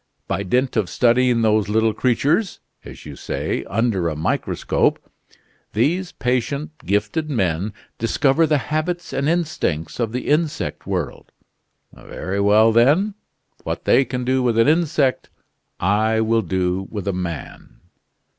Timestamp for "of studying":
0.77-1.43